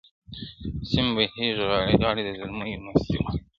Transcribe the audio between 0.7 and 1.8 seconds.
سیند بهیږي